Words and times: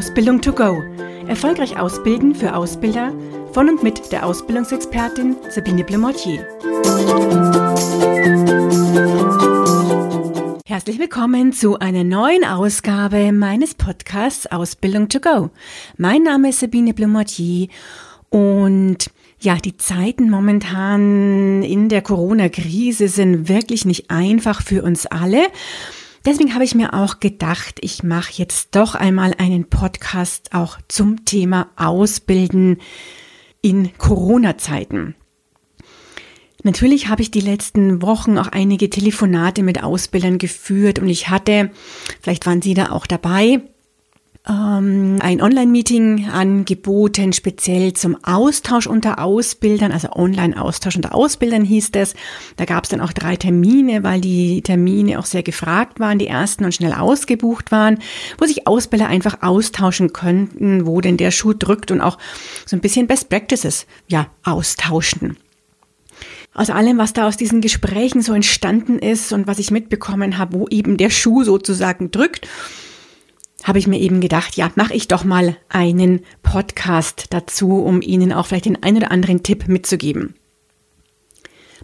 Ausbildung 0.00 0.40
to 0.40 0.54
go. 0.54 0.82
Erfolgreich 1.28 1.78
ausbilden 1.78 2.34
für 2.34 2.56
Ausbilder 2.56 3.12
von 3.52 3.68
und 3.68 3.82
mit 3.82 4.10
der 4.10 4.24
Ausbildungsexpertin 4.24 5.36
Sabine 5.50 5.84
Blemortier. 5.84 6.38
Herzlich 10.64 10.98
willkommen 10.98 11.52
zu 11.52 11.78
einer 11.80 12.02
neuen 12.02 12.46
Ausgabe 12.46 13.30
meines 13.32 13.74
Podcasts 13.74 14.46
Ausbildung 14.46 15.10
to 15.10 15.20
go. 15.20 15.50
Mein 15.98 16.22
Name 16.22 16.48
ist 16.48 16.60
Sabine 16.60 16.94
Blemortier 16.94 17.68
und 18.30 19.10
ja, 19.40 19.56
die 19.56 19.76
Zeiten 19.76 20.30
momentan 20.30 21.62
in 21.62 21.90
der 21.90 22.00
Corona-Krise 22.00 23.08
sind 23.08 23.50
wirklich 23.50 23.84
nicht 23.84 24.10
einfach 24.10 24.62
für 24.62 24.82
uns 24.82 25.04
alle. 25.04 25.42
Deswegen 26.24 26.54
habe 26.54 26.64
ich 26.64 26.74
mir 26.74 26.92
auch 26.92 27.18
gedacht, 27.18 27.78
ich 27.80 28.02
mache 28.02 28.32
jetzt 28.34 28.76
doch 28.76 28.94
einmal 28.94 29.34
einen 29.38 29.70
Podcast 29.70 30.52
auch 30.52 30.78
zum 30.88 31.24
Thema 31.24 31.70
Ausbilden 31.76 32.78
in 33.62 33.96
Corona-Zeiten. 33.96 35.14
Natürlich 36.62 37.08
habe 37.08 37.22
ich 37.22 37.30
die 37.30 37.40
letzten 37.40 38.02
Wochen 38.02 38.36
auch 38.36 38.48
einige 38.48 38.90
Telefonate 38.90 39.62
mit 39.62 39.82
Ausbildern 39.82 40.36
geführt 40.36 40.98
und 40.98 41.08
ich 41.08 41.30
hatte, 41.30 41.70
vielleicht 42.20 42.44
waren 42.44 42.60
Sie 42.60 42.74
da 42.74 42.90
auch 42.90 43.06
dabei, 43.06 43.62
ähm, 44.50 45.18
ein 45.20 45.40
Online-Meeting 45.40 46.28
angeboten, 46.28 47.32
speziell 47.32 47.92
zum 47.92 48.16
Austausch 48.24 48.86
unter 48.86 49.20
Ausbildern, 49.20 49.92
also 49.92 50.10
Online-Austausch 50.10 50.96
unter 50.96 51.14
Ausbildern 51.14 51.64
hieß 51.64 51.92
das. 51.92 52.14
Da 52.56 52.64
gab 52.64 52.84
es 52.84 52.90
dann 52.90 53.00
auch 53.00 53.12
drei 53.12 53.36
Termine, 53.36 54.02
weil 54.02 54.20
die 54.20 54.62
Termine 54.62 55.18
auch 55.18 55.26
sehr 55.26 55.44
gefragt 55.44 56.00
waren, 56.00 56.18
die 56.18 56.26
ersten 56.26 56.64
und 56.64 56.74
schnell 56.74 56.92
ausgebucht 56.92 57.70
waren, 57.70 57.98
wo 58.38 58.46
sich 58.46 58.66
Ausbilder 58.66 59.06
einfach 59.06 59.42
austauschen 59.42 60.12
könnten, 60.12 60.86
wo 60.86 61.00
denn 61.00 61.16
der 61.16 61.30
Schuh 61.30 61.52
drückt 61.52 61.92
und 61.92 62.00
auch 62.00 62.18
so 62.66 62.76
ein 62.76 62.80
bisschen 62.80 63.06
Best 63.06 63.28
Practices 63.28 63.86
ja 64.08 64.26
austauschen 64.42 65.36
aus 66.52 66.68
allem, 66.68 66.98
was 66.98 67.12
da 67.12 67.28
aus 67.28 67.36
diesen 67.36 67.60
Gesprächen 67.60 68.22
so 68.22 68.32
entstanden 68.32 68.98
ist 68.98 69.32
und 69.32 69.46
was 69.46 69.60
ich 69.60 69.70
mitbekommen 69.70 70.36
habe, 70.36 70.58
wo 70.58 70.66
eben 70.68 70.96
der 70.96 71.08
Schuh 71.08 71.44
sozusagen 71.44 72.10
drückt, 72.10 72.48
habe 73.64 73.78
ich 73.78 73.86
mir 73.86 73.98
eben 73.98 74.20
gedacht, 74.20 74.56
ja, 74.56 74.70
mache 74.74 74.94
ich 74.94 75.08
doch 75.08 75.24
mal 75.24 75.56
einen 75.68 76.20
Podcast 76.42 77.26
dazu, 77.30 77.82
um 77.82 78.02
Ihnen 78.02 78.32
auch 78.32 78.46
vielleicht 78.46 78.66
den 78.66 78.82
einen 78.82 78.98
oder 78.98 79.10
anderen 79.10 79.42
Tipp 79.42 79.68
mitzugeben. 79.68 80.34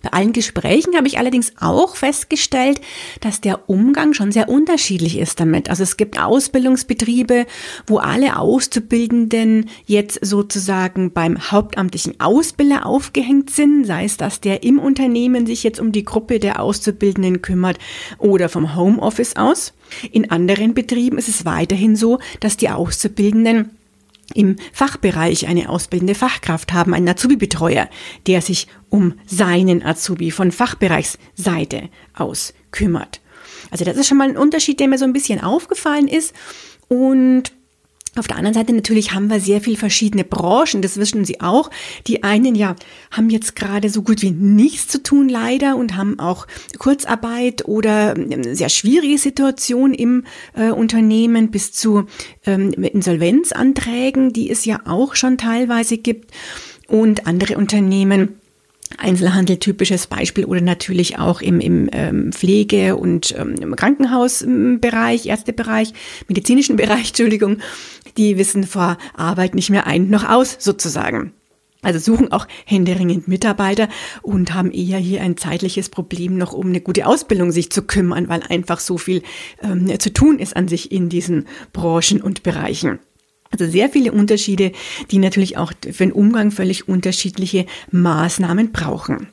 Bei 0.02 0.11
allen 0.11 0.33
Gesprächen 0.33 0.97
habe 0.97 1.06
ich 1.06 1.19
allerdings 1.19 1.52
auch 1.61 1.97
festgestellt, 1.97 2.80
dass 3.20 3.41
der 3.41 3.69
Umgang 3.69 4.14
schon 4.14 4.33
sehr 4.33 4.48
unterschiedlich 4.48 5.19
ist 5.19 5.41
damit. 5.41 5.70
Also 5.70 5.83
es 5.83 5.97
gibt 5.97 6.20
Ausbildungsbetriebe, 6.20 7.47
wo 7.86 7.98
alle 7.98 8.38
Auszubildenden 8.38 9.70
jetzt 9.86 10.25
sozusagen 10.25 11.12
beim 11.12 11.50
hauptamtlichen 11.50 12.20
Ausbilder 12.20 12.86
aufgehängt 12.86 13.50
sind, 13.50 13.84
sei 13.84 14.05
es, 14.05 14.16
dass 14.16 14.41
der 14.41 14.62
im 14.62 14.78
Unternehmen 14.78 15.47
sich 15.47 15.62
jetzt 15.62 15.80
um 15.80 15.92
die 15.92 16.05
Gruppe 16.05 16.38
der 16.38 16.60
Auszubildenden 16.60 17.42
kümmert 17.42 17.78
oder 18.19 18.48
vom 18.48 18.77
Homeoffice 18.77 19.36
aus. 19.36 19.72
In 20.12 20.31
anderen 20.31 20.75
Betrieben 20.75 21.19
ist 21.19 21.28
es 21.28 21.44
weiterhin 21.44 21.97
so, 21.97 22.19
dass 22.41 22.56
die 22.56 22.70
Auszubildenden 22.70 23.70
im 24.34 24.56
Fachbereich 24.72 25.47
eine 25.47 25.69
ausbildende 25.69 26.14
Fachkraft 26.14 26.72
haben, 26.72 26.94
einen 26.94 27.08
Azubi-Betreuer, 27.08 27.88
der 28.27 28.42
sich 28.42 28.66
um 28.97 29.12
seinen 29.27 29.84
Azubi 29.84 30.30
von 30.30 30.50
Fachbereichsseite 30.50 31.91
aus 32.14 32.55
kümmert. 32.70 33.20
Also 33.70 33.84
das 33.84 33.98
ist 33.98 34.08
schon 34.08 34.16
mal 34.16 34.30
ein 34.30 34.38
Unterschied, 34.38 34.80
der 34.80 34.88
mir 34.88 34.97
so 34.97 35.05
ein 35.05 35.12
bisschen 35.12 35.42
aufgefallen 35.42 36.08
ist. 36.08 36.34
Und 36.88 37.53
auf 38.16 38.27
der 38.27 38.38
anderen 38.38 38.55
Seite 38.55 38.72
natürlich 38.72 39.12
haben 39.12 39.28
wir 39.28 39.38
sehr 39.38 39.61
viel 39.61 39.77
verschiedene 39.77 40.25
Branchen, 40.25 40.80
das 40.80 40.97
wissen 40.97 41.27
Sie 41.27 41.42
auch. 41.42 41.70
Die 42.06 42.22
einen 42.22 42.54
ja 42.54 42.75
haben 43.10 43.28
jetzt 43.28 43.54
gerade 43.54 43.91
so 43.91 44.00
gut 44.00 44.22
wie 44.22 44.31
nichts 44.31 44.88
zu 44.88 45.03
tun 45.03 45.28
leider 45.28 45.76
und 45.76 45.94
haben 45.94 46.19
auch 46.19 46.47
Kurzarbeit 46.78 47.69
oder 47.69 48.16
ähm, 48.16 48.54
sehr 48.54 48.71
schwierige 48.71 49.19
Situation 49.19 49.92
im 49.92 50.25
äh, 50.54 50.71
Unternehmen 50.71 51.50
bis 51.50 51.72
zu 51.72 52.06
ähm, 52.47 52.72
Insolvenzanträgen, 52.72 54.32
die 54.32 54.48
es 54.48 54.65
ja 54.65 54.81
auch 54.87 55.15
schon 55.15 55.37
teilweise 55.37 55.98
gibt. 55.98 56.31
Und 56.88 57.26
andere 57.26 57.59
Unternehmen 57.59 58.41
Einzelhandel 58.98 59.58
typisches 59.58 60.06
Beispiel 60.06 60.44
oder 60.44 60.60
natürlich 60.60 61.19
auch 61.19 61.41
im, 61.41 61.60
im 61.60 61.88
ähm, 61.92 62.32
Pflege- 62.32 62.97
und 62.97 63.34
ähm, 63.36 63.74
Krankenhausbereich, 63.76 65.26
Ärztebereich, 65.26 65.92
medizinischen 66.28 66.76
Bereich, 66.76 67.08
Entschuldigung, 67.08 67.58
die 68.16 68.38
wissen 68.38 68.64
vor 68.64 68.98
Arbeit 69.14 69.54
nicht 69.54 69.70
mehr 69.70 69.86
ein 69.86 70.08
noch 70.08 70.28
aus 70.28 70.56
sozusagen. 70.58 71.32
Also 71.82 72.00
suchen 72.00 72.32
auch 72.32 72.48
händeringend 72.64 73.28
Mitarbeiter 73.28 73.88
und 74.22 74.54
haben 74.54 74.72
eher 74.72 74.98
hier 74.98 75.22
ein 75.22 75.36
zeitliches 75.36 75.88
Problem 75.88 76.36
noch, 76.36 76.53
um 76.53 76.66
eine 76.66 76.80
gute 76.80 77.06
Ausbildung 77.06 77.53
sich 77.53 77.70
zu 77.70 77.82
kümmern, 77.82 78.28
weil 78.28 78.42
einfach 78.48 78.80
so 78.80 78.98
viel 78.98 79.22
ähm, 79.62 79.97
zu 80.00 80.12
tun 80.12 80.38
ist 80.41 80.56
an 80.56 80.66
sich 80.66 80.91
in 80.91 81.08
diesen 81.08 81.47
Branchen 81.72 82.20
und 82.20 82.42
Bereichen. 82.42 82.98
Also 83.51 83.67
sehr 83.67 83.89
viele 83.89 84.12
Unterschiede, 84.12 84.73
die 85.11 85.19
natürlich 85.19 85.57
auch 85.57 85.73
für 85.83 86.05
den 86.05 86.12
Umgang 86.12 86.51
völlig 86.51 86.89
unterschiedliche 86.89 87.67
Maßnahmen 87.91 88.73
brauchen. 88.73 89.29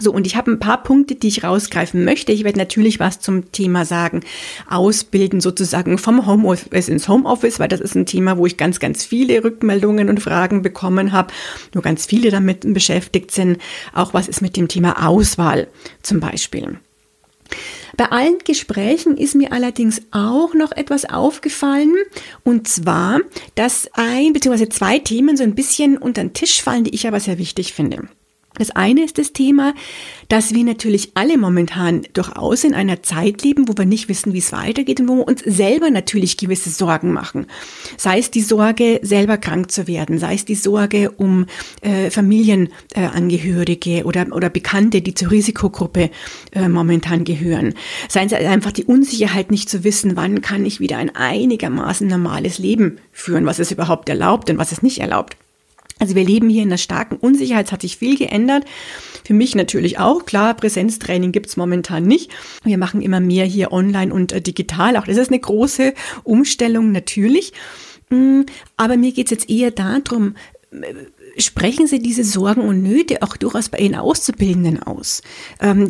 So, 0.00 0.12
und 0.12 0.26
ich 0.26 0.34
habe 0.34 0.50
ein 0.50 0.58
paar 0.58 0.82
Punkte, 0.82 1.14
die 1.14 1.28
ich 1.28 1.44
rausgreifen 1.44 2.04
möchte. 2.04 2.32
Ich 2.32 2.42
werde 2.42 2.58
natürlich 2.58 3.00
was 3.00 3.20
zum 3.20 3.52
Thema 3.52 3.84
sagen, 3.84 4.22
ausbilden 4.68 5.42
sozusagen 5.42 5.98
vom 5.98 6.26
Homeoffice 6.26 6.88
ins 6.88 7.06
Homeoffice, 7.06 7.60
weil 7.60 7.68
das 7.68 7.80
ist 7.80 7.94
ein 7.94 8.06
Thema, 8.06 8.38
wo 8.38 8.46
ich 8.46 8.56
ganz, 8.56 8.80
ganz 8.80 9.04
viele 9.04 9.44
Rückmeldungen 9.44 10.08
und 10.08 10.20
Fragen 10.20 10.62
bekommen 10.62 11.12
habe, 11.12 11.34
nur 11.74 11.82
ganz 11.82 12.06
viele 12.06 12.30
damit 12.30 12.60
beschäftigt 12.72 13.30
sind. 13.30 13.58
Auch 13.92 14.14
was 14.14 14.26
ist 14.26 14.40
mit 14.40 14.56
dem 14.56 14.68
Thema 14.68 15.06
Auswahl 15.06 15.68
zum 16.02 16.20
Beispiel. 16.20 16.78
Bei 18.00 18.12
allen 18.12 18.38
Gesprächen 18.38 19.18
ist 19.18 19.34
mir 19.34 19.52
allerdings 19.52 20.00
auch 20.10 20.54
noch 20.54 20.72
etwas 20.72 21.04
aufgefallen, 21.04 21.94
und 22.44 22.66
zwar, 22.66 23.20
dass 23.56 23.90
ein 23.92 24.32
bzw. 24.32 24.70
zwei 24.70 24.98
Themen 25.00 25.36
so 25.36 25.42
ein 25.42 25.54
bisschen 25.54 25.98
unter 25.98 26.22
den 26.22 26.32
Tisch 26.32 26.62
fallen, 26.62 26.84
die 26.84 26.94
ich 26.94 27.06
aber 27.06 27.20
sehr 27.20 27.36
wichtig 27.36 27.74
finde. 27.74 28.08
Das 28.60 28.70
eine 28.72 29.02
ist 29.02 29.16
das 29.16 29.32
Thema, 29.32 29.72
dass 30.28 30.52
wir 30.52 30.62
natürlich 30.64 31.12
alle 31.14 31.38
momentan 31.38 32.02
durchaus 32.12 32.62
in 32.62 32.74
einer 32.74 33.02
Zeit 33.02 33.42
leben, 33.42 33.68
wo 33.68 33.72
wir 33.78 33.86
nicht 33.86 34.10
wissen, 34.10 34.34
wie 34.34 34.38
es 34.38 34.52
weitergeht 34.52 35.00
und 35.00 35.08
wo 35.08 35.16
wir 35.16 35.28
uns 35.28 35.40
selber 35.46 35.88
natürlich 35.88 36.36
gewisse 36.36 36.68
Sorgen 36.68 37.10
machen. 37.10 37.46
Sei 37.96 38.18
es 38.18 38.30
die 38.30 38.42
Sorge, 38.42 39.00
selber 39.02 39.38
krank 39.38 39.70
zu 39.70 39.88
werden, 39.88 40.18
sei 40.18 40.34
es 40.34 40.44
die 40.44 40.56
Sorge 40.56 41.10
um 41.12 41.46
äh, 41.80 42.10
Familienangehörige 42.10 44.00
äh, 44.00 44.02
oder, 44.02 44.26
oder 44.30 44.50
Bekannte, 44.50 45.00
die 45.00 45.14
zur 45.14 45.30
Risikogruppe 45.30 46.10
äh, 46.52 46.68
momentan 46.68 47.24
gehören. 47.24 47.72
Sei 48.10 48.26
es 48.26 48.34
einfach 48.34 48.72
die 48.72 48.84
Unsicherheit, 48.84 49.50
nicht 49.50 49.70
zu 49.70 49.84
wissen, 49.84 50.16
wann 50.16 50.42
kann 50.42 50.66
ich 50.66 50.80
wieder 50.80 50.98
ein 50.98 51.16
einigermaßen 51.16 52.06
normales 52.06 52.58
Leben 52.58 52.98
führen, 53.10 53.46
was 53.46 53.58
es 53.58 53.72
überhaupt 53.72 54.10
erlaubt 54.10 54.50
und 54.50 54.58
was 54.58 54.70
es 54.70 54.82
nicht 54.82 54.98
erlaubt. 54.98 55.38
Also 56.00 56.14
wir 56.14 56.24
leben 56.24 56.48
hier 56.48 56.62
in 56.62 56.70
einer 56.70 56.78
starken 56.78 57.16
Unsicherheit, 57.16 57.66
es 57.66 57.72
hat 57.72 57.82
sich 57.82 57.98
viel 57.98 58.16
geändert. 58.16 58.64
Für 59.24 59.34
mich 59.34 59.54
natürlich 59.54 59.98
auch. 59.98 60.24
Klar, 60.24 60.54
Präsenztraining 60.54 61.30
gibt's 61.30 61.56
momentan 61.56 62.04
nicht. 62.04 62.30
Wir 62.64 62.78
machen 62.78 63.02
immer 63.02 63.20
mehr 63.20 63.44
hier 63.44 63.70
online 63.70 64.12
und 64.12 64.32
äh, 64.32 64.40
digital. 64.40 64.96
Auch 64.96 65.04
das 65.04 65.18
ist 65.18 65.28
eine 65.28 65.38
große 65.38 65.94
Umstellung 66.24 66.90
natürlich. 66.90 67.52
Mm, 68.08 68.40
aber 68.76 68.96
mir 68.96 69.12
geht's 69.12 69.30
jetzt 69.30 69.50
eher 69.50 69.70
darum, 69.70 70.34
äh, 70.72 70.94
sprechen 71.36 71.86
Sie 71.86 72.00
diese 72.00 72.24
Sorgen 72.24 72.62
und 72.62 72.82
Nöte 72.82 73.22
auch 73.22 73.36
durchaus 73.36 73.68
bei 73.68 73.78
Ihren 73.78 73.94
Auszubildenden 73.94 74.82
aus. 74.82 75.22
Ähm, 75.60 75.88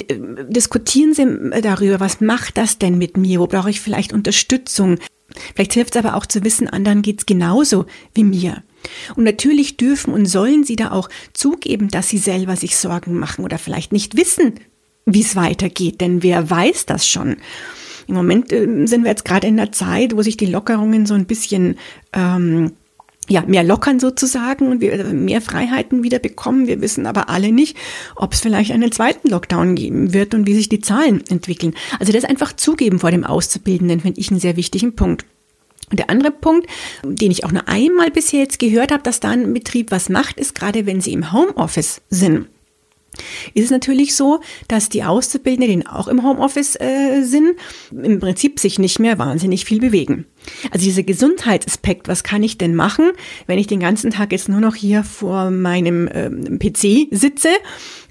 diskutieren 0.49 1.15
Sie 1.15 1.61
darüber, 1.63 2.01
was 2.01 2.21
macht 2.21 2.57
das 2.59 2.79
denn 2.79 2.99
mit 2.99 3.17
mir? 3.17 3.41
Wo 3.41 3.47
brauche 3.47 3.71
ich 3.71 3.81
vielleicht 3.81 4.13
Unterstützung? 4.13 4.99
Vielleicht 5.55 5.75
hilft 5.75 5.95
es 5.97 6.05
aber 6.05 6.17
auch 6.17 6.27
zu 6.27 6.45
wissen, 6.45 6.69
anderen 6.69 7.03
geht's 7.03 7.27
genauso 7.27 7.87
wie 8.15 8.25
mir. 8.25 8.63
Und 9.17 9.25
natürlich 9.25 9.77
dürfen 9.77 10.13
und 10.13 10.27
sollen 10.27 10.65
sie 10.65 10.77
da 10.77 10.91
auch 10.91 11.09
zugeben, 11.33 11.89
dass 11.89 12.09
sie 12.09 12.19
selber 12.19 12.57
sich 12.57 12.77
Sorgen 12.77 13.19
machen 13.19 13.45
oder 13.45 13.59
vielleicht 13.59 13.93
nicht 13.93 14.17
wissen, 14.17 14.55
wie 15.07 15.21
es 15.21 15.37
weitergeht, 15.37 16.01
denn 16.01 16.23
wer 16.23 16.49
weiß 16.49 16.87
das 16.87 17.07
schon? 17.07 17.37
Im 18.07 18.15
Moment 18.15 18.53
äh, 18.53 18.87
sind 18.87 19.05
wir 19.05 19.11
jetzt 19.11 19.25
gerade 19.25 19.47
in 19.47 19.57
der 19.57 19.73
Zeit, 19.73 20.17
wo 20.17 20.23
sich 20.23 20.37
die 20.37 20.47
Lockerungen 20.47 21.07
so 21.07 21.15
ein 21.15 21.27
bisschen 21.27 21.77
ähm, 22.13 22.73
ja, 23.31 23.45
mehr 23.47 23.63
lockern 23.63 24.01
sozusagen 24.01 24.69
und 24.69 24.81
wir 24.81 25.05
mehr 25.05 25.41
Freiheiten 25.41 26.03
wieder 26.03 26.19
bekommen. 26.19 26.67
Wir 26.67 26.81
wissen 26.81 27.07
aber 27.07 27.29
alle 27.29 27.53
nicht, 27.53 27.77
ob 28.17 28.33
es 28.33 28.41
vielleicht 28.41 28.73
einen 28.73 28.91
zweiten 28.91 29.29
Lockdown 29.29 29.77
geben 29.77 30.13
wird 30.13 30.35
und 30.35 30.47
wie 30.49 30.55
sich 30.55 30.69
die 30.69 30.81
Zahlen 30.81 31.23
entwickeln. 31.29 31.75
Also 32.01 32.13
das 32.13 32.25
einfach 32.25 32.53
zugeben 32.55 32.99
vor 32.99 33.13
dem 33.13 33.25
Auszubildenden 33.25 34.01
finde 34.01 34.21
ich 34.21 34.31
einen 34.31 34.41
sehr 34.41 34.57
wichtigen 34.57 34.97
Punkt. 34.97 35.25
Und 35.91 35.99
der 35.99 36.11
andere 36.11 36.33
Punkt, 36.33 36.69
den 37.05 37.31
ich 37.31 37.45
auch 37.45 37.53
nur 37.53 37.69
einmal 37.69 38.11
bisher 38.11 38.41
jetzt 38.41 38.59
gehört 38.59 38.93
habe, 38.93 39.03
dass 39.03 39.21
da 39.21 39.31
ein 39.31 39.53
Betrieb 39.55 39.93
was 39.93 40.09
macht, 40.09 40.39
ist 40.39 40.55
gerade, 40.55 40.87
wenn 40.87 41.01
sie 41.01 41.13
im 41.13 41.33
Homeoffice 41.33 42.01
sind. 42.11 42.47
Ist 43.55 43.65
es 43.65 43.71
natürlich 43.71 44.15
so, 44.15 44.41
dass 44.69 44.89
die 44.89 45.03
Auszubildenden, 45.03 45.81
die 45.81 45.87
auch 45.87 46.09
im 46.09 46.23
Homeoffice 46.23 46.77
äh, 46.77 47.23
sind, 47.23 47.57
im 47.91 48.21
Prinzip 48.21 48.61
sich 48.61 48.79
nicht 48.79 48.99
mehr 48.99 49.19
wahnsinnig 49.19 49.65
viel 49.65 49.81
bewegen. 49.81 50.27
Also 50.71 50.85
dieser 50.85 51.03
Gesundheitsaspekt, 51.03 52.09
was 52.09 52.23
kann 52.23 52.43
ich 52.43 52.57
denn 52.57 52.75
machen, 52.75 53.11
wenn 53.47 53.59
ich 53.59 53.67
den 53.67 53.81
ganzen 53.81 54.11
Tag 54.11 54.33
jetzt 54.33 54.49
nur 54.49 54.61
noch 54.61 54.75
hier 54.75 55.05
vor 55.05 55.51
meinem 55.51 56.09
ähm, 56.13 56.59
PC 56.59 57.09
sitze? 57.11 57.51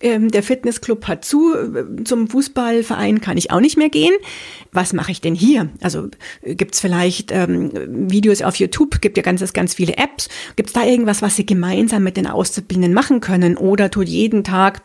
Ähm, 0.02 0.32
der 0.32 0.44
Fitnessclub 0.44 1.08
hat 1.08 1.26
zu, 1.26 1.54
äh, 1.56 2.04
zum 2.04 2.28
Fußballverein 2.28 3.22
kann 3.22 3.38
ich 3.38 3.52
auch 3.52 3.60
nicht 3.60 3.78
mehr 3.78 3.90
gehen. 3.90 4.14
Was 4.72 4.94
mache 4.94 5.12
ich 5.12 5.22
denn 5.22 5.36
hier? 5.36 5.70
Also 5.82 6.10
äh, 6.42 6.56
gibt's 6.56 6.80
vielleicht 6.80 7.32
ähm, 7.32 7.72
Videos 8.10 8.42
auf 8.42 8.56
YouTube, 8.56 9.02
gibt 9.02 9.18
ja 9.18 9.24
ganz, 9.24 9.54
ganz 9.54 9.74
viele 9.74 9.98
Apps. 9.98 10.30
Gibt's 10.56 10.74
da 10.74 10.86
irgendwas, 10.86 11.22
was 11.22 11.36
Sie 11.36 11.46
gemeinsam 11.46 12.04
mit 12.04 12.18
den 12.18 12.28
Auszubildenden 12.28 12.94
machen 12.94 13.20
können? 13.20 13.58
Oder 13.58 13.92
tut 13.92 14.08
jeden 14.08 14.44
Tag 14.44 14.82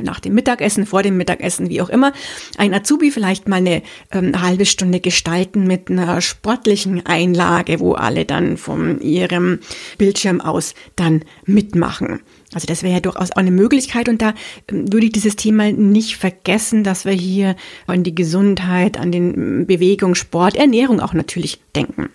nach 0.00 0.20
dem 0.20 0.34
Mittagessen, 0.34 0.86
vor 0.86 1.02
dem 1.02 1.16
Mittagessen, 1.16 1.68
wie 1.68 1.80
auch 1.80 1.88
immer, 1.88 2.12
ein 2.58 2.74
Azubi 2.74 3.10
vielleicht 3.10 3.48
mal 3.48 3.56
eine 3.56 3.82
ähm, 4.12 4.40
halbe 4.40 4.66
Stunde 4.66 5.00
gestalten 5.00 5.66
mit 5.66 5.90
einer 5.90 6.20
sportlichen 6.20 7.04
Einlage, 7.06 7.80
wo 7.80 7.92
alle 7.92 8.24
dann 8.24 8.56
von 8.56 9.00
ihrem 9.00 9.60
Bildschirm 9.98 10.40
aus 10.40 10.74
dann 10.96 11.24
mitmachen. 11.44 12.20
Also 12.54 12.66
das 12.66 12.82
wäre 12.82 12.94
ja 12.94 13.00
durchaus 13.00 13.32
auch 13.32 13.36
eine 13.36 13.50
Möglichkeit 13.50 14.08
und 14.08 14.22
da 14.22 14.34
ähm, 14.70 14.92
würde 14.92 15.06
ich 15.06 15.12
dieses 15.12 15.36
Thema 15.36 15.72
nicht 15.72 16.16
vergessen, 16.16 16.84
dass 16.84 17.04
wir 17.04 17.12
hier 17.12 17.56
an 17.86 18.02
die 18.02 18.14
Gesundheit, 18.14 18.98
an 18.98 19.12
den 19.12 19.34
ähm, 19.34 19.66
Bewegung, 19.66 20.14
Sport, 20.14 20.56
Ernährung 20.56 21.00
auch 21.00 21.12
natürlich 21.12 21.60
denken. 21.74 22.10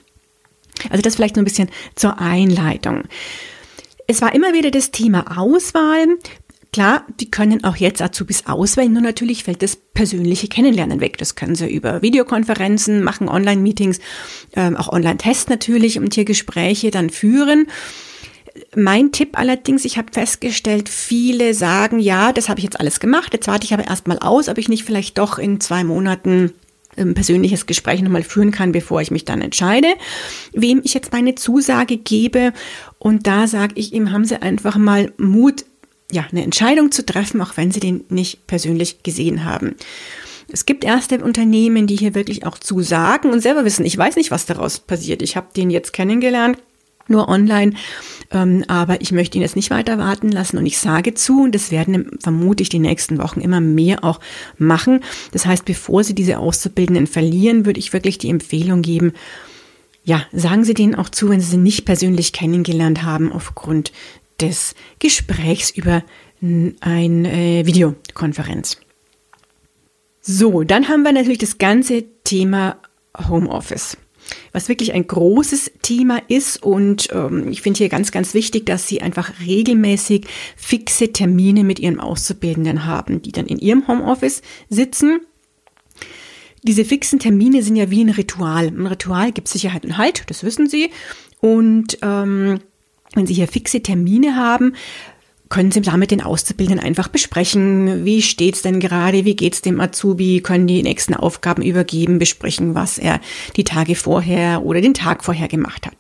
Also 0.90 1.02
das 1.02 1.16
vielleicht 1.16 1.36
so 1.36 1.42
ein 1.42 1.46
bisschen 1.46 1.70
zur 1.96 2.20
Einleitung. 2.20 3.04
Es 4.08 4.22
war 4.22 4.34
immer 4.34 4.54
wieder 4.54 4.72
das 4.72 4.92
Thema 4.92 5.38
Auswahl. 5.38 6.06
Klar, 6.74 7.06
die 7.20 7.30
können 7.30 7.66
auch 7.66 7.76
jetzt 7.76 8.02
Azubis 8.02 8.46
auswählen, 8.48 8.94
nur 8.94 9.02
natürlich 9.02 9.44
fällt 9.44 9.62
das 9.62 9.76
persönliche 9.76 10.48
Kennenlernen 10.48 11.02
weg. 11.02 11.18
Das 11.18 11.36
können 11.36 11.56
sie 11.56 11.70
über 11.70 12.02
Videokonferenzen 12.02 13.04
machen, 13.04 13.28
Online-Meetings, 13.28 14.00
ähm, 14.56 14.78
auch 14.78 14.88
Online-Tests 14.88 15.50
natürlich 15.50 16.00
und 16.00 16.14
hier 16.14 16.24
Gespräche 16.24 16.90
dann 16.90 17.10
führen. 17.10 17.68
Mein 18.74 19.12
Tipp 19.12 19.38
allerdings, 19.38 19.84
ich 19.84 19.98
habe 19.98 20.14
festgestellt, 20.14 20.88
viele 20.88 21.54
sagen, 21.54 22.00
ja, 22.00 22.32
das 22.32 22.48
habe 22.48 22.60
ich 22.60 22.64
jetzt 22.64 22.80
alles 22.80 23.02
gemacht, 23.02 23.34
jetzt 23.34 23.48
warte 23.48 23.66
ich 23.66 23.74
aber 23.74 23.88
erstmal 23.88 24.20
aus, 24.20 24.48
ob 24.48 24.58
ich 24.58 24.70
nicht 24.70 24.86
vielleicht 24.86 25.18
doch 25.18 25.40
in 25.40 25.60
zwei 25.60 25.84
Monaten 25.84 26.54
ein 26.96 27.14
persönliches 27.14 27.66
Gespräch 27.66 28.02
nochmal 28.02 28.24
führen 28.24 28.52
kann, 28.52 28.72
bevor 28.72 29.02
ich 29.02 29.12
mich 29.12 29.26
dann 29.26 29.42
entscheide, 29.42 29.88
wem 30.54 30.82
ich 30.84 30.94
jetzt 30.94 31.12
meine 31.12 31.36
Zusage 31.36 31.98
gebe. 31.98 32.54
Und 32.98 33.28
da 33.28 33.48
sage 33.48 33.74
ich 33.76 33.94
ihm, 33.94 34.12
haben 34.12 34.26
Sie 34.26 34.42
einfach 34.42 34.78
mal 34.78 35.12
Mut, 35.18 35.66
ja, 36.12 36.26
eine 36.32 36.44
Entscheidung 36.44 36.92
zu 36.92 37.06
treffen, 37.06 37.42
auch 37.42 37.58
wenn 37.58 37.72
sie 37.72 37.80
den 37.80 38.04
nicht 38.10 38.48
persönlich 38.48 39.04
gesehen 39.04 39.46
haben. 39.46 39.76
Es 40.52 40.66
gibt 40.66 40.84
erste 40.84 41.24
Unternehmen, 41.24 41.88
die 41.88 41.96
hier 41.96 42.14
wirklich 42.14 42.46
auch 42.46 42.58
zusagen 42.58 43.32
und 43.32 43.40
selber 43.40 43.64
wissen, 43.64 43.86
ich 43.86 43.98
weiß 43.98 44.18
nicht, 44.18 44.32
was 44.32 44.46
daraus 44.46 44.80
passiert. 44.80 45.22
Ich 45.22 45.38
habe 45.38 45.48
den 45.56 45.70
jetzt 45.70 45.94
kennengelernt, 45.94 46.58
nur 47.08 47.30
online, 47.30 47.74
ähm, 48.32 48.64
aber 48.68 49.02
ich 49.02 49.12
möchte 49.12 49.38
ihn 49.38 49.42
jetzt 49.42 49.56
nicht 49.56 49.70
weiter 49.70 49.98
warten 49.98 50.30
lassen 50.30 50.58
und 50.58 50.66
ich 50.66 50.78
sage 50.78 51.14
zu 51.14 51.44
und 51.44 51.56
das 51.56 51.72
werden 51.72 52.12
vermutlich 52.20 52.70
die 52.70 52.80
nächsten 52.80 53.18
Wochen 53.18 53.42
immer 53.42 53.62
mehr 53.62 54.04
auch 54.04 54.20
machen. 54.58 55.02
Das 55.32 55.46
heißt, 55.46 55.66
bevor 55.66 56.04
Sie 56.04 56.16
diese 56.16 56.40
Auszubildenden 56.40 57.08
verlieren, 57.08 57.66
würde 57.66 57.80
ich 57.80 57.94
wirklich 57.94 58.18
die 58.18 58.30
Empfehlung 58.30 58.82
geben, 58.82 59.14
ja, 60.04 60.24
sagen 60.32 60.64
Sie 60.64 60.74
denen 60.74 60.96
auch 60.96 61.10
zu, 61.10 61.30
wenn 61.30 61.40
Sie 61.40 61.52
sie 61.52 61.58
nicht 61.58 61.86
persönlich 61.86 62.34
kennengelernt 62.34 63.04
haben 63.04 63.32
aufgrund 63.32 63.92
des 64.42 64.76
Gesprächs 65.00 65.70
über 65.70 66.04
eine 66.42 67.32
äh, 67.32 67.66
Videokonferenz. 67.66 68.78
So, 70.22 70.64
dann 70.64 70.88
haben 70.88 71.04
wir 71.04 71.12
natürlich 71.12 71.40
das 71.40 71.58
ganze 71.58 72.04
Thema 72.24 72.78
Homeoffice, 73.28 73.98
was 74.52 74.70
wirklich 74.70 74.94
ein 74.94 75.06
großes 75.06 75.72
Thema 75.82 76.22
ist 76.28 76.62
und 76.64 77.10
ähm, 77.12 77.50
ich 77.50 77.62
finde 77.62 77.80
hier 77.80 77.90
ganz, 77.90 78.12
ganz 78.12 78.34
wichtig, 78.34 78.66
dass 78.66 78.88
Sie 78.88 79.02
einfach 79.02 79.34
regelmäßig 79.46 80.28
fixe 80.56 81.12
Termine 81.12 81.64
mit 81.64 81.80
Ihrem 81.80 82.00
Auszubildenden 82.00 82.86
haben, 82.86 83.22
die 83.22 83.32
dann 83.32 83.48
in 83.48 83.60
Ihrem 83.60 83.88
Homeoffice 83.88 84.42
sitzen. 84.70 85.22
Diese 86.64 86.86
fixen 86.86 87.18
Termine 87.18 87.64
sind 87.64 87.76
ja 87.76 87.90
wie 87.90 88.04
ein 88.04 88.10
Ritual. 88.10 88.68
Ein 88.68 88.86
Ritual 88.86 89.32
gibt 89.32 89.48
Sicherheit 89.48 89.84
und 89.84 89.98
Halt, 89.98 90.24
das 90.28 90.44
wissen 90.44 90.70
Sie. 90.70 90.92
Und 91.40 91.98
ähm, 92.04 92.60
wenn 93.14 93.28
Sie 93.28 93.34
hier 93.34 93.48
fixe 93.48 93.82
Termine 93.82 94.36
haben, 94.36 94.76
können 95.50 95.72
Sie 95.72 95.82
damit 95.82 96.12
den 96.12 96.22
Auszubildenden 96.22 96.84
einfach 96.84 97.10
besprechen, 97.10 98.06
wie 98.06 98.22
steht's 98.22 98.62
denn 98.62 98.80
gerade, 98.80 99.26
wie 99.26 99.36
geht's 99.36 99.62
dem 99.62 99.80
Azubi, 99.82 100.42
können 100.42 100.66
die 100.66 100.82
nächsten 100.82 101.14
Aufgaben 101.14 101.62
übergeben, 101.62 102.20
besprechen, 102.20 102.74
was 102.74 102.98
er 102.98 103.20
die 103.58 103.66
Tage 103.66 103.96
vorher 103.96 104.64
oder 104.64 104.82
den 104.82 104.94
Tag 104.94 105.24
vorher 105.24 105.50
gemacht 105.50 105.86
hat. 105.86 105.96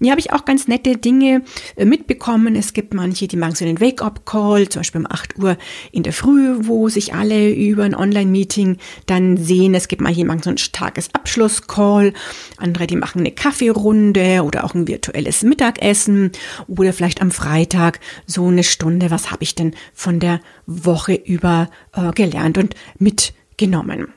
Hier 0.00 0.12
habe 0.12 0.20
ich 0.20 0.32
auch 0.32 0.46
ganz 0.46 0.66
nette 0.66 0.96
Dinge 0.96 1.42
äh, 1.76 1.84
mitbekommen. 1.84 2.56
Es 2.56 2.72
gibt 2.72 2.94
manche, 2.94 3.28
die 3.28 3.36
machen 3.36 3.54
so 3.54 3.66
einen 3.66 3.80
Wake-up-Call, 3.80 4.68
zum 4.70 4.80
Beispiel 4.80 5.02
um 5.02 5.06
8 5.10 5.38
Uhr 5.38 5.58
in 5.92 6.02
der 6.02 6.14
Früh, 6.14 6.56
wo 6.60 6.88
sich 6.88 7.12
alle 7.14 7.50
über 7.50 7.84
ein 7.84 7.94
Online-Meeting 7.94 8.78
dann 9.04 9.36
sehen. 9.36 9.74
Es 9.74 9.88
gibt 9.88 10.00
manche, 10.00 10.20
die 10.20 10.24
machen 10.24 10.42
so 10.42 10.50
einen 10.50 10.56
Tagesabschluss-Call. 10.56 12.14
Andere, 12.56 12.86
die 12.86 12.96
machen 12.96 13.20
eine 13.20 13.32
Kaffeerunde 13.32 14.42
oder 14.42 14.64
auch 14.64 14.74
ein 14.74 14.88
virtuelles 14.88 15.42
Mittagessen 15.42 16.32
oder 16.66 16.94
vielleicht 16.94 17.20
am 17.20 17.30
Freitag 17.30 18.00
so 18.26 18.46
eine 18.46 18.64
Stunde. 18.64 19.10
Was 19.10 19.30
habe 19.30 19.42
ich 19.42 19.54
denn 19.54 19.74
von 19.92 20.18
der 20.18 20.40
Woche 20.66 21.12
über 21.12 21.68
äh, 21.92 22.10
gelernt 22.12 22.56
und 22.56 22.74
mitgenommen? 22.98 24.14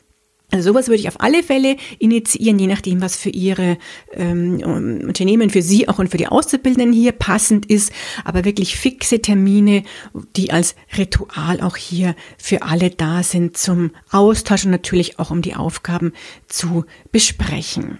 Also 0.54 0.70
sowas 0.70 0.88
würde 0.88 1.00
ich 1.00 1.08
auf 1.08 1.20
alle 1.20 1.42
Fälle 1.42 1.78
initiieren, 1.98 2.60
je 2.60 2.68
nachdem, 2.68 3.02
was 3.02 3.16
für 3.16 3.32
Ihre 3.32 3.80
ähm, 4.12 4.62
Unternehmen, 5.04 5.50
für 5.50 5.64
Sie 5.64 5.90
auch 5.90 5.98
und 5.98 6.10
für 6.10 6.18
die 6.18 6.28
Auszubildenden 6.28 6.94
hier 6.94 7.12
passend 7.12 7.66
ist. 7.66 7.92
Aber 8.24 8.46
wirklich 8.46 8.76
fixe 8.76 9.20
Termine, 9.20 9.82
die 10.36 10.52
als 10.52 10.76
Ritual 10.96 11.60
auch 11.60 11.76
hier 11.76 12.16
für 12.38 12.62
alle 12.62 12.92
da 12.92 13.24
sind 13.24 13.58
zum 13.58 13.94
Austausch 14.12 14.66
und 14.66 14.72
natürlich 14.72 15.18
auch 15.18 15.32
um 15.32 15.42
die 15.42 15.56
Aufgaben 15.56 16.14
zu 16.48 16.86
besprechen. 17.12 17.98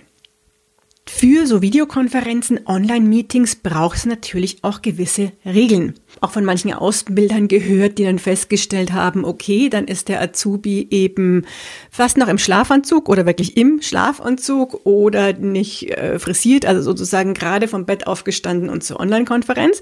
Für 1.06 1.46
so 1.48 1.62
Videokonferenzen, 1.62 2.62
Online-Meetings 2.66 3.58
braucht 3.58 3.98
es 3.98 4.06
natürlich 4.06 4.64
auch 4.64 4.82
gewisse 4.82 5.34
Regeln. 5.46 5.96
Auch 6.22 6.32
von 6.32 6.46
manchen 6.46 6.72
Ausbildern 6.74 7.50
gehört, 7.50 7.98
die 7.98 8.06
dann 8.06 8.20
festgestellt 8.20 8.94
haben, 8.94 9.26
okay, 9.26 9.68
dann 9.70 9.86
ist 9.86 10.08
der 10.08 10.22
Azubi 10.22 10.88
eben 10.92 11.46
fast 11.92 12.16
noch 12.18 12.30
im 12.30 12.38
Schlafanzug 12.38 13.10
oder 13.10 13.26
wirklich 13.26 13.58
im 13.58 13.82
Schlafanzug 13.82 14.86
oder 14.86 15.34
nicht 15.34 15.90
äh, 15.92 16.20
frisiert, 16.20 16.66
also 16.66 16.82
sozusagen 16.82 17.34
gerade 17.34 17.68
vom 17.68 17.86
Bett 17.86 18.08
aufgestanden 18.08 18.70
und 18.70 18.84
zur 18.86 19.00
Online-Konferenz. 19.02 19.82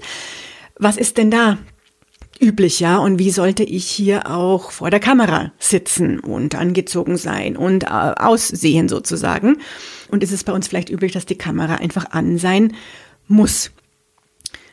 Was 0.76 0.96
ist 0.96 1.18
denn 1.18 1.30
da 1.30 1.58
üblich, 2.40 2.80
ja? 2.80 2.98
Und 2.98 3.20
wie 3.20 3.30
sollte 3.30 3.62
ich 3.62 3.86
hier 3.86 4.28
auch 4.28 4.72
vor 4.72 4.90
der 4.90 5.00
Kamera 5.00 5.52
sitzen 5.58 6.18
und 6.18 6.56
angezogen 6.56 7.16
sein 7.16 7.56
und 7.56 7.84
äh, 7.84 7.86
aussehen 7.86 8.88
sozusagen? 8.88 9.58
Und 10.12 10.22
ist 10.22 10.30
es 10.30 10.44
bei 10.44 10.52
uns 10.52 10.68
vielleicht 10.68 10.90
üblich, 10.90 11.12
dass 11.12 11.24
die 11.24 11.38
Kamera 11.38 11.76
einfach 11.76 12.10
an 12.10 12.36
sein 12.36 12.74
muss? 13.28 13.70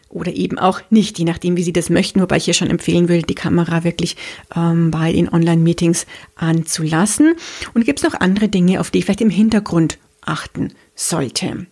Oder 0.09 0.33
eben 0.33 0.59
auch 0.59 0.81
nicht, 0.89 1.17
je 1.17 1.23
nachdem, 1.23 1.55
wie 1.55 1.63
Sie 1.63 1.71
das 1.71 1.89
möchten, 1.89 2.19
wobei 2.19 2.37
ich 2.37 2.43
hier 2.43 2.53
schon 2.53 2.69
empfehlen 2.69 3.07
würde, 3.07 3.23
die 3.23 3.35
Kamera 3.35 3.85
wirklich 3.85 4.17
ähm, 4.53 4.91
bei 4.91 5.13
den 5.13 5.31
Online-Meetings 5.31 6.07
anzulassen. 6.35 7.35
Und 7.73 7.85
gibt 7.85 7.99
es 7.99 8.03
noch 8.03 8.19
andere 8.19 8.49
Dinge, 8.49 8.81
auf 8.81 8.91
die 8.91 8.99
ich 8.99 9.05
vielleicht 9.05 9.21
im 9.21 9.29
Hintergrund 9.29 9.97
achten 10.21 10.73
sollte? 10.93 11.67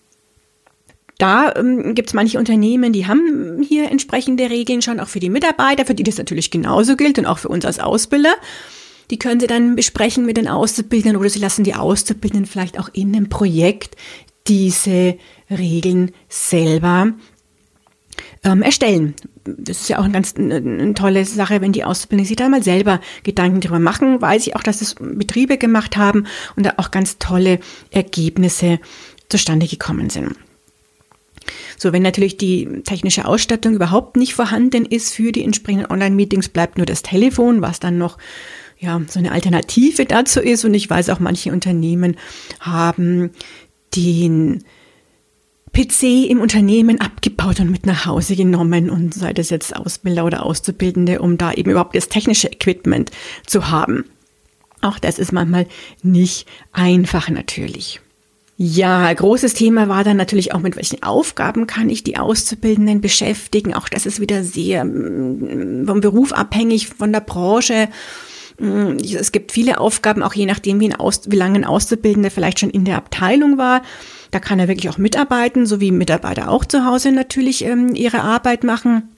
Da 1.17 1.53
ähm, 1.57 1.93
gibt 1.93 2.09
es 2.09 2.13
manche 2.13 2.39
Unternehmen, 2.39 2.93
die 2.93 3.05
haben 3.05 3.61
hier 3.67 3.91
entsprechende 3.91 4.49
Regeln 4.49 4.81
schon, 4.81 5.01
auch 5.01 5.09
für 5.09 5.19
die 5.19 5.29
Mitarbeiter, 5.29 5.85
für 5.85 5.95
die 5.95 6.03
das 6.03 6.17
natürlich 6.17 6.51
genauso 6.51 6.95
gilt 6.95 7.19
und 7.19 7.25
auch 7.25 7.39
für 7.39 7.49
uns 7.49 7.65
als 7.65 7.79
Ausbilder. 7.79 8.33
Die 9.09 9.19
können 9.19 9.39
Sie 9.39 9.47
dann 9.47 9.75
besprechen 9.75 10.25
mit 10.25 10.37
den 10.37 10.47
Auszubildenden 10.47 11.17
oder 11.17 11.29
Sie 11.29 11.39
lassen 11.39 11.63
die 11.63 11.75
Auszubildenden 11.75 12.45
vielleicht 12.45 12.79
auch 12.79 12.89
in 12.93 13.15
einem 13.15 13.29
Projekt 13.29 13.95
diese 14.47 15.17
Regeln 15.49 16.11
selber 16.29 17.13
ähm, 18.43 18.61
erstellen. 18.61 19.15
Das 19.45 19.81
ist 19.81 19.89
ja 19.89 19.99
auch 19.99 20.03
eine 20.03 20.13
ganz 20.13 20.35
eine, 20.35 20.93
tolle 20.93 21.23
Sache, 21.25 21.61
wenn 21.61 21.71
die 21.71 21.83
Auszubildenden 21.83 22.27
sich 22.27 22.35
da 22.35 22.49
mal 22.49 22.63
selber 22.63 22.99
Gedanken 23.23 23.61
darüber 23.61 23.79
machen. 23.79 24.21
Weiß 24.21 24.47
ich 24.47 24.55
auch, 24.55 24.63
dass 24.63 24.81
es 24.81 24.95
Betriebe 24.95 25.57
gemacht 25.57 25.95
haben 25.95 26.25
und 26.55 26.65
da 26.65 26.73
auch 26.77 26.91
ganz 26.91 27.17
tolle 27.17 27.59
Ergebnisse 27.91 28.79
zustande 29.29 29.67
gekommen 29.67 30.09
sind. 30.09 30.35
So, 31.77 31.93
wenn 31.93 32.01
natürlich 32.01 32.37
die 32.37 32.81
technische 32.83 33.25
Ausstattung 33.25 33.75
überhaupt 33.75 34.17
nicht 34.17 34.33
vorhanden 34.33 34.85
ist 34.85 35.13
für 35.13 35.31
die 35.31 35.43
entsprechenden 35.43 35.89
Online-Meetings, 35.89 36.49
bleibt 36.49 36.77
nur 36.77 36.85
das 36.85 37.03
Telefon, 37.03 37.61
was 37.61 37.79
dann 37.79 37.97
noch 37.97 38.17
ja, 38.79 39.01
so 39.07 39.19
eine 39.19 39.31
Alternative 39.31 40.05
dazu 40.05 40.39
ist. 40.39 40.65
Und 40.65 40.73
ich 40.73 40.89
weiß 40.89 41.09
auch, 41.09 41.19
manche 41.19 41.51
Unternehmen 41.51 42.17
haben 42.59 43.31
den 43.95 44.63
PC 45.73 46.29
im 46.29 46.41
Unternehmen 46.41 47.01
abgebaut 47.01 47.59
und 47.59 47.69
mit 47.69 47.85
nach 47.85 48.05
Hause 48.05 48.35
genommen 48.35 48.89
und 48.89 49.13
sei 49.13 49.33
das 49.33 49.49
jetzt 49.49 49.75
Ausbilder 49.75 50.25
oder 50.25 50.45
Auszubildende, 50.45 51.21
um 51.21 51.37
da 51.37 51.53
eben 51.53 51.71
überhaupt 51.71 51.95
das 51.95 52.09
technische 52.09 52.47
Equipment 52.47 53.11
zu 53.45 53.69
haben. 53.69 54.05
Auch 54.81 54.99
das 54.99 55.19
ist 55.19 55.31
manchmal 55.31 55.67
nicht 56.01 56.47
einfach 56.71 57.29
natürlich. 57.29 57.99
Ja, 58.59 59.13
großes 59.13 59.53
Thema 59.53 59.87
war 59.87 60.03
dann 60.03 60.17
natürlich 60.17 60.51
auch, 60.51 60.59
mit 60.59 60.75
welchen 60.77 61.03
Aufgaben 61.03 61.67
kann 61.67 61.91
ich 61.91 62.03
die 62.03 62.17
Auszubildenden 62.17 63.01
beschäftigen. 63.01 63.75
Auch 63.75 63.87
das 63.87 64.07
ist 64.07 64.19
wieder 64.19 64.43
sehr 64.43 64.83
mm, 64.83 65.85
vom 65.85 66.01
Beruf 66.01 66.33
abhängig, 66.33 66.87
von 66.87 67.11
der 67.13 67.19
Branche. 67.19 67.87
Mm, 68.59 68.97
es 68.97 69.31
gibt 69.31 69.51
viele 69.51 69.79
Aufgaben, 69.79 70.23
auch 70.23 70.33
je 70.33 70.45
nachdem, 70.45 70.79
wie, 70.79 70.93
Aus, 70.93 71.21
wie 71.27 71.35
lange 71.35 71.59
ein 71.59 71.65
Auszubildender 71.65 72.31
vielleicht 72.31 72.59
schon 72.59 72.69
in 72.69 72.85
der 72.85 72.97
Abteilung 72.97 73.57
war. 73.57 73.81
Da 74.31 74.39
kann 74.39 74.59
er 74.59 74.67
wirklich 74.67 74.89
auch 74.89 74.97
mitarbeiten, 74.97 75.65
so 75.65 75.79
wie 75.79 75.91
Mitarbeiter 75.91 76.49
auch 76.49 76.65
zu 76.65 76.85
Hause 76.85 77.11
natürlich 77.11 77.63
ähm, 77.63 77.95
ihre 77.95 78.21
Arbeit 78.21 78.63
machen. 78.63 79.09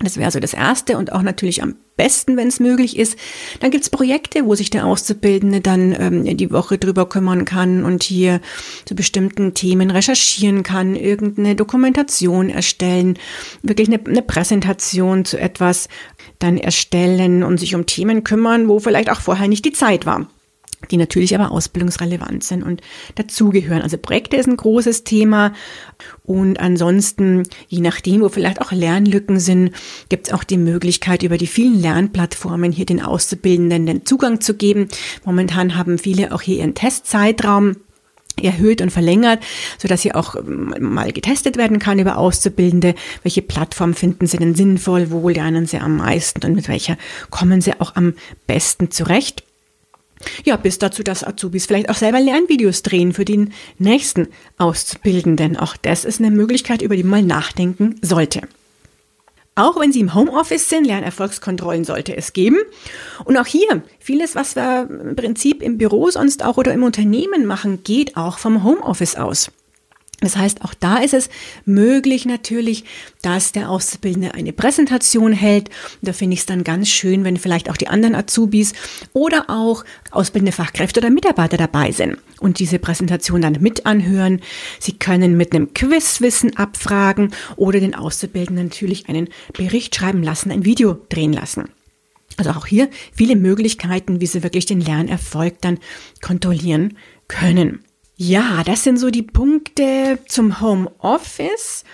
Das 0.00 0.16
wäre 0.16 0.30
so 0.30 0.40
das 0.40 0.54
Erste 0.54 0.98
und 0.98 1.12
auch 1.12 1.22
natürlich 1.22 1.62
am 1.62 1.76
besten, 1.96 2.36
wenn 2.36 2.48
es 2.48 2.58
möglich 2.58 2.98
ist. 2.98 3.16
Dann 3.60 3.70
gibt's 3.70 3.90
Projekte, 3.90 4.44
wo 4.46 4.54
sich 4.54 4.70
der 4.70 4.86
Auszubildende 4.86 5.60
dann 5.60 5.94
ähm, 5.98 6.36
die 6.36 6.50
Woche 6.50 6.78
drüber 6.78 7.08
kümmern 7.08 7.44
kann 7.44 7.84
und 7.84 8.02
hier 8.02 8.40
zu 8.84 8.94
bestimmten 8.94 9.54
Themen 9.54 9.90
recherchieren 9.90 10.62
kann, 10.62 10.96
irgendeine 10.96 11.54
Dokumentation 11.54 12.50
erstellen, 12.50 13.18
wirklich 13.62 13.88
eine, 13.88 14.00
eine 14.04 14.22
Präsentation 14.22 15.24
zu 15.24 15.38
etwas 15.38 15.88
dann 16.38 16.58
erstellen 16.58 17.44
und 17.44 17.58
sich 17.58 17.74
um 17.74 17.86
Themen 17.86 18.24
kümmern, 18.24 18.68
wo 18.68 18.80
vielleicht 18.80 19.10
auch 19.10 19.20
vorher 19.20 19.48
nicht 19.48 19.64
die 19.64 19.72
Zeit 19.72 20.06
war 20.06 20.26
die 20.84 20.96
natürlich 20.96 21.34
aber 21.34 21.50
ausbildungsrelevant 21.50 22.44
sind 22.44 22.62
und 22.62 22.80
dazugehören. 23.14 23.82
Also 23.82 23.98
Projekte 23.98 24.36
ist 24.36 24.46
ein 24.46 24.56
großes 24.56 25.04
Thema 25.04 25.52
und 26.24 26.60
ansonsten, 26.60 27.44
je 27.68 27.80
nachdem, 27.80 28.20
wo 28.20 28.28
vielleicht 28.28 28.60
auch 28.60 28.72
Lernlücken 28.72 29.40
sind, 29.40 29.72
gibt 30.08 30.28
es 30.28 30.32
auch 30.32 30.44
die 30.44 30.58
Möglichkeit, 30.58 31.22
über 31.22 31.38
die 31.38 31.46
vielen 31.46 31.80
Lernplattformen 31.80 32.72
hier 32.72 32.86
den 32.86 33.02
Auszubildenden 33.02 33.86
den 33.86 34.06
Zugang 34.06 34.40
zu 34.40 34.54
geben. 34.54 34.88
Momentan 35.24 35.76
haben 35.76 35.98
viele 35.98 36.32
auch 36.32 36.42
hier 36.42 36.58
ihren 36.58 36.74
Testzeitraum 36.74 37.76
erhöht 38.42 38.80
und 38.80 38.90
verlängert, 38.90 39.42
so 39.78 39.88
dass 39.88 40.02
hier 40.02 40.16
auch 40.16 40.34
ähm, 40.36 40.74
mal 40.80 41.12
getestet 41.12 41.56
werden 41.56 41.78
kann 41.78 41.98
über 41.98 42.18
Auszubildende. 42.18 42.94
Welche 43.22 43.42
Plattform 43.42 43.94
finden 43.94 44.26
sie 44.26 44.38
denn 44.38 44.54
sinnvoll? 44.54 45.10
Wo 45.10 45.28
lernen 45.28 45.66
sie 45.66 45.78
am 45.78 45.98
meisten 45.98 46.44
und 46.44 46.54
mit 46.54 46.68
welcher 46.68 46.96
kommen 47.30 47.60
sie 47.60 47.78
auch 47.80 47.94
am 47.94 48.14
besten 48.46 48.90
zurecht? 48.90 49.44
Ja, 50.44 50.56
bis 50.56 50.78
dazu, 50.78 51.02
dass 51.02 51.24
Azubis 51.24 51.66
vielleicht 51.66 51.88
auch 51.88 51.94
selber 51.94 52.20
Lernvideos 52.20 52.82
drehen 52.82 53.12
für 53.12 53.24
den 53.24 53.52
nächsten 53.78 54.28
Auszubildenden. 54.58 55.56
Auch 55.56 55.76
das 55.76 56.04
ist 56.04 56.20
eine 56.20 56.30
Möglichkeit, 56.30 56.82
über 56.82 56.96
die 56.96 57.02
man 57.02 57.26
nachdenken 57.26 57.96
sollte. 58.02 58.42
Auch 59.56 59.78
wenn 59.78 59.92
Sie 59.92 60.00
im 60.00 60.14
Homeoffice 60.14 60.68
sind, 60.68 60.84
Lernerfolgskontrollen 60.84 61.84
sollte 61.84 62.16
es 62.16 62.32
geben. 62.32 62.58
Und 63.24 63.36
auch 63.36 63.46
hier, 63.46 63.82
vieles, 64.00 64.34
was 64.34 64.56
wir 64.56 64.88
im 64.90 65.14
Prinzip 65.14 65.62
im 65.62 65.78
Büro 65.78 66.10
sonst 66.10 66.44
auch 66.44 66.56
oder 66.56 66.72
im 66.72 66.82
Unternehmen 66.82 67.46
machen, 67.46 67.84
geht 67.84 68.16
auch 68.16 68.38
vom 68.38 68.64
Homeoffice 68.64 69.14
aus. 69.14 69.52
Das 70.24 70.36
heißt, 70.36 70.62
auch 70.62 70.74
da 70.74 70.98
ist 70.98 71.14
es 71.14 71.28
möglich 71.64 72.24
natürlich, 72.24 72.84
dass 73.22 73.52
der 73.52 73.70
Auszubildende 73.70 74.34
eine 74.34 74.52
Präsentation 74.52 75.32
hält. 75.32 75.70
Da 76.02 76.12
finde 76.12 76.34
ich 76.34 76.40
es 76.40 76.46
dann 76.46 76.64
ganz 76.64 76.88
schön, 76.88 77.24
wenn 77.24 77.36
vielleicht 77.36 77.70
auch 77.70 77.76
die 77.76 77.88
anderen 77.88 78.14
Azubis 78.14 78.72
oder 79.12 79.48
auch 79.48 79.84
ausbildende 80.10 80.52
Fachkräfte 80.52 81.00
oder 81.00 81.10
Mitarbeiter 81.10 81.56
dabei 81.56 81.92
sind 81.92 82.18
und 82.40 82.58
diese 82.58 82.78
Präsentation 82.78 83.42
dann 83.42 83.58
mit 83.60 83.86
anhören. 83.86 84.40
Sie 84.80 84.92
können 84.92 85.36
mit 85.36 85.54
einem 85.54 85.74
Quizwissen 85.74 86.56
abfragen 86.56 87.34
oder 87.56 87.80
den 87.80 87.94
Auszubildenden 87.94 88.66
natürlich 88.66 89.08
einen 89.08 89.28
Bericht 89.52 89.94
schreiben 89.94 90.22
lassen, 90.22 90.50
ein 90.50 90.64
Video 90.64 90.98
drehen 91.08 91.32
lassen. 91.32 91.68
Also 92.36 92.50
auch 92.50 92.66
hier 92.66 92.88
viele 93.12 93.36
Möglichkeiten, 93.36 94.20
wie 94.20 94.26
Sie 94.26 94.42
wirklich 94.42 94.66
den 94.66 94.80
Lernerfolg 94.80 95.60
dann 95.60 95.78
kontrollieren 96.20 96.96
können. 97.28 97.84
Ja, 98.16 98.62
das 98.64 98.84
sind 98.84 98.98
so 98.98 99.10
die 99.10 99.22
Punkte 99.22 100.18
zum 100.28 100.60
Homeoffice. 100.60 101.84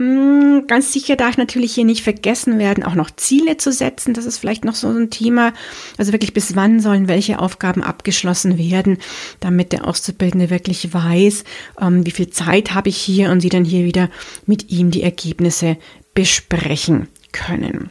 Hm, 0.00 0.66
ganz 0.66 0.92
sicher 0.92 1.14
darf 1.16 1.36
natürlich 1.36 1.74
hier 1.74 1.84
nicht 1.84 2.02
vergessen 2.02 2.58
werden, 2.58 2.84
auch 2.84 2.94
noch 2.94 3.10
Ziele 3.10 3.58
zu 3.58 3.70
setzen. 3.70 4.14
Das 4.14 4.24
ist 4.24 4.38
vielleicht 4.38 4.64
noch 4.64 4.74
so 4.74 4.88
ein 4.88 5.10
Thema. 5.10 5.52
Also 5.98 6.12
wirklich, 6.12 6.32
bis 6.32 6.56
wann 6.56 6.80
sollen 6.80 7.08
welche 7.08 7.38
Aufgaben 7.38 7.82
abgeschlossen 7.82 8.56
werden, 8.56 8.98
damit 9.40 9.72
der 9.72 9.86
Auszubildende 9.86 10.48
wirklich 10.48 10.92
weiß, 10.92 11.44
ähm, 11.80 12.06
wie 12.06 12.12
viel 12.12 12.30
Zeit 12.30 12.74
habe 12.74 12.88
ich 12.88 12.96
hier 12.96 13.30
und 13.30 13.40
sie 13.40 13.50
dann 13.50 13.64
hier 13.64 13.84
wieder 13.84 14.08
mit 14.46 14.70
ihm 14.70 14.90
die 14.90 15.02
Ergebnisse 15.02 15.76
besprechen 16.14 17.08
können. 17.32 17.90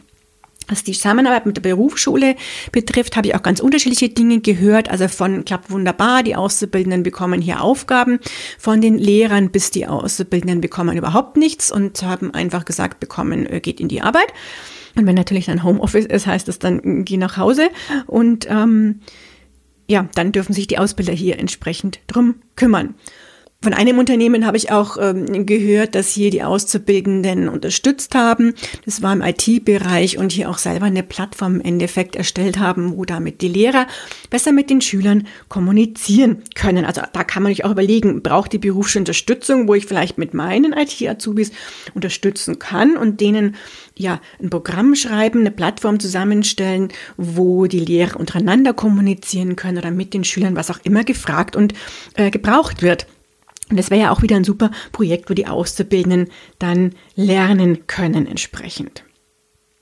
Was 0.70 0.84
die 0.84 0.92
Zusammenarbeit 0.92 1.46
mit 1.46 1.56
der 1.56 1.62
Berufsschule 1.62 2.36
betrifft, 2.70 3.16
habe 3.16 3.26
ich 3.26 3.34
auch 3.34 3.42
ganz 3.42 3.58
unterschiedliche 3.58 4.08
Dinge 4.08 4.40
gehört. 4.40 4.88
Also 4.88 5.08
von 5.08 5.44
klappt 5.44 5.70
wunderbar, 5.70 6.22
die 6.22 6.36
Auszubildenden 6.36 7.02
bekommen 7.02 7.42
hier 7.42 7.60
Aufgaben 7.60 8.20
von 8.56 8.80
den 8.80 8.96
Lehrern, 8.96 9.50
bis 9.50 9.72
die 9.72 9.88
Auszubildenden 9.88 10.60
bekommen 10.60 10.96
überhaupt 10.96 11.36
nichts 11.36 11.72
und 11.72 12.00
haben 12.02 12.32
einfach 12.32 12.64
gesagt, 12.64 13.00
bekommen, 13.00 13.46
äh, 13.46 13.60
geht 13.60 13.80
in 13.80 13.88
die 13.88 14.00
Arbeit. 14.00 14.32
Und 14.96 15.06
wenn 15.06 15.16
natürlich 15.16 15.46
dann 15.46 15.64
Homeoffice 15.64 16.06
ist, 16.06 16.26
heißt 16.26 16.46
das 16.46 16.60
dann, 16.60 17.04
geh 17.04 17.16
nach 17.16 17.36
Hause 17.36 17.68
und 18.06 18.46
ähm, 18.48 19.00
ja, 19.88 20.08
dann 20.14 20.30
dürfen 20.30 20.52
sich 20.52 20.68
die 20.68 20.78
Ausbilder 20.78 21.12
hier 21.12 21.38
entsprechend 21.40 21.98
drum 22.06 22.36
kümmern. 22.54 22.94
Von 23.62 23.74
einem 23.74 23.98
Unternehmen 23.98 24.46
habe 24.46 24.56
ich 24.56 24.72
auch 24.72 24.96
ähm, 24.98 25.44
gehört, 25.44 25.94
dass 25.94 26.08
hier 26.08 26.30
die 26.30 26.42
Auszubildenden 26.42 27.46
unterstützt 27.46 28.14
haben. 28.14 28.54
Das 28.86 29.02
war 29.02 29.12
im 29.12 29.20
IT-Bereich 29.20 30.16
und 30.16 30.32
hier 30.32 30.48
auch 30.48 30.56
selber 30.56 30.86
eine 30.86 31.02
Plattform 31.02 31.56
im 31.56 31.60
Endeffekt 31.60 32.16
erstellt 32.16 32.58
haben, 32.58 32.96
wo 32.96 33.04
damit 33.04 33.42
die 33.42 33.48
Lehrer 33.48 33.86
besser 34.30 34.52
mit 34.52 34.70
den 34.70 34.80
Schülern 34.80 35.26
kommunizieren 35.50 36.42
können. 36.54 36.86
Also 36.86 37.02
da 37.12 37.22
kann 37.22 37.42
man 37.42 37.52
sich 37.52 37.66
auch 37.66 37.72
überlegen, 37.72 38.22
braucht 38.22 38.54
die 38.54 38.58
berufliche 38.58 39.00
Unterstützung, 39.00 39.68
wo 39.68 39.74
ich 39.74 39.84
vielleicht 39.84 40.16
mit 40.16 40.32
meinen 40.32 40.72
IT-Azubis 40.72 41.52
unterstützen 41.92 42.58
kann 42.58 42.96
und 42.96 43.20
denen 43.20 43.56
ja 43.94 44.22
ein 44.42 44.48
Programm 44.48 44.94
schreiben, 44.94 45.40
eine 45.40 45.50
Plattform 45.50 46.00
zusammenstellen, 46.00 46.88
wo 47.18 47.66
die 47.66 47.80
Lehrer 47.80 48.18
untereinander 48.18 48.72
kommunizieren 48.72 49.54
können 49.54 49.76
oder 49.76 49.90
mit 49.90 50.14
den 50.14 50.24
Schülern, 50.24 50.56
was 50.56 50.70
auch 50.70 50.80
immer 50.82 51.04
gefragt 51.04 51.56
und 51.56 51.74
äh, 52.14 52.30
gebraucht 52.30 52.80
wird. 52.80 53.06
Und 53.70 53.76
das 53.76 53.90
wäre 53.90 54.00
ja 54.00 54.10
auch 54.10 54.22
wieder 54.22 54.36
ein 54.36 54.44
super 54.44 54.70
Projekt, 54.92 55.30
wo 55.30 55.34
die 55.34 55.46
Auszubildenden 55.46 56.28
dann 56.58 56.92
lernen 57.14 57.86
können 57.86 58.26
entsprechend. 58.26 59.04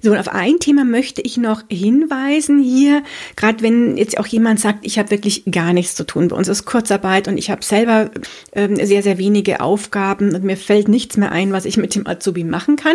So, 0.00 0.12
und 0.12 0.18
auf 0.18 0.28
ein 0.28 0.60
Thema 0.60 0.84
möchte 0.84 1.22
ich 1.22 1.38
noch 1.38 1.64
hinweisen 1.68 2.62
hier, 2.62 3.02
gerade 3.34 3.64
wenn 3.64 3.96
jetzt 3.96 4.16
auch 4.16 4.28
jemand 4.28 4.60
sagt, 4.60 4.86
ich 4.86 4.96
habe 4.96 5.10
wirklich 5.10 5.42
gar 5.50 5.72
nichts 5.72 5.96
zu 5.96 6.04
tun. 6.04 6.28
Bei 6.28 6.36
uns 6.36 6.46
ist 6.46 6.66
Kurzarbeit 6.66 7.26
und 7.26 7.36
ich 7.36 7.50
habe 7.50 7.64
selber 7.64 8.12
ähm, 8.52 8.76
sehr, 8.76 9.02
sehr 9.02 9.18
wenige 9.18 9.60
Aufgaben 9.60 10.36
und 10.36 10.44
mir 10.44 10.56
fällt 10.56 10.86
nichts 10.86 11.16
mehr 11.16 11.32
ein, 11.32 11.50
was 11.50 11.64
ich 11.64 11.78
mit 11.78 11.96
dem 11.96 12.06
Azubi 12.06 12.44
machen 12.44 12.76
kann. 12.76 12.94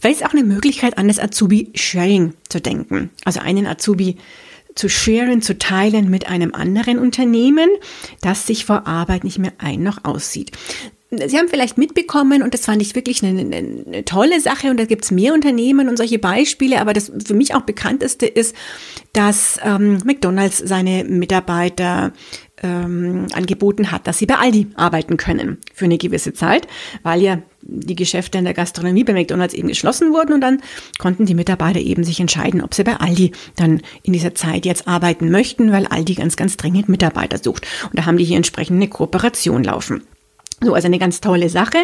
Vielleicht 0.00 0.22
ist 0.22 0.26
auch 0.26 0.32
eine 0.32 0.42
Möglichkeit, 0.42 0.98
an 0.98 1.06
das 1.06 1.20
Azubi-Sharing 1.20 2.34
zu 2.48 2.60
denken. 2.60 3.10
Also 3.24 3.38
einen 3.38 3.68
Azubi 3.68 4.16
zu 4.76 4.88
sharen, 4.88 5.42
zu 5.42 5.58
teilen 5.58 6.08
mit 6.08 6.28
einem 6.28 6.54
anderen 6.54 6.98
Unternehmen, 6.98 7.68
das 8.20 8.46
sich 8.46 8.64
vor 8.64 8.86
Arbeit 8.86 9.24
nicht 9.24 9.38
mehr 9.38 9.54
ein 9.58 9.82
noch 9.82 10.04
aussieht. 10.04 10.52
Sie 11.10 11.38
haben 11.38 11.48
vielleicht 11.48 11.78
mitbekommen, 11.78 12.42
und 12.42 12.52
das 12.52 12.64
fand 12.64 12.82
ich 12.82 12.94
wirklich 12.96 13.24
eine, 13.24 13.40
eine, 13.40 14.04
tolle 14.04 14.40
Sache, 14.40 14.70
und 14.70 14.78
da 14.78 14.84
gibt 14.86 15.04
es 15.04 15.12
mehr 15.12 15.34
Unternehmen 15.34 15.88
und 15.88 15.96
solche 15.96 16.18
Beispiele, 16.18 16.80
aber 16.80 16.92
das 16.92 17.12
für 17.24 17.34
mich 17.34 17.54
auch 17.54 17.62
bekannteste 17.62 18.26
ist, 18.26 18.56
dass 19.12 19.58
ähm, 19.64 19.98
McDonald's 20.04 20.58
seine 20.58 21.04
Mitarbeiter 21.04 22.12
ähm, 22.62 23.26
angeboten 23.32 23.92
hat, 23.92 24.06
dass 24.06 24.18
sie 24.18 24.26
bei 24.26 24.36
Aldi 24.36 24.68
arbeiten 24.76 25.16
können 25.16 25.58
für 25.74 25.84
eine 25.84 25.98
gewisse 25.98 26.32
Zeit, 26.32 26.66
weil 27.02 27.20
ja 27.20 27.38
die 27.62 27.96
Geschäfte 27.96 28.38
in 28.38 28.44
der 28.44 28.54
Gastronomie 28.54 29.04
bei 29.04 29.12
McDonald's 29.12 29.54
eben 29.54 29.68
geschlossen 29.68 30.12
wurden 30.12 30.32
und 30.32 30.40
dann 30.40 30.60
konnten 30.98 31.26
die 31.26 31.34
Mitarbeiter 31.34 31.80
eben 31.80 32.04
sich 32.04 32.20
entscheiden, 32.20 32.62
ob 32.62 32.74
sie 32.74 32.84
bei 32.84 32.96
Aldi 32.96 33.32
dann 33.56 33.82
in 34.02 34.12
dieser 34.12 34.34
Zeit 34.34 34.64
jetzt 34.64 34.88
arbeiten 34.88 35.30
möchten, 35.30 35.72
weil 35.72 35.86
Aldi 35.86 36.14
ganz, 36.14 36.36
ganz 36.36 36.56
dringend 36.56 36.88
Mitarbeiter 36.88 37.38
sucht. 37.38 37.66
Und 37.84 37.98
da 37.98 38.06
haben 38.06 38.18
die 38.18 38.24
hier 38.24 38.36
entsprechend 38.36 38.76
eine 38.76 38.88
Kooperation 38.88 39.64
laufen. 39.64 40.02
So, 40.62 40.72
also 40.72 40.86
eine 40.86 40.98
ganz 40.98 41.20
tolle 41.20 41.50
Sache. 41.50 41.76